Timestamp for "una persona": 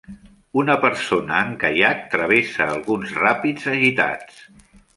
0.61-1.41